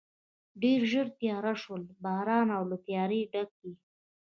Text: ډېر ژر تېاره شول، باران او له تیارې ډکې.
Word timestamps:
ډېر 0.61 0.79
ژر 0.91 1.07
تېاره 1.19 1.53
شول، 1.61 1.83
باران 2.03 2.47
او 2.57 2.63
له 2.71 2.77
تیارې 2.87 3.21
ډکې. 3.33 3.71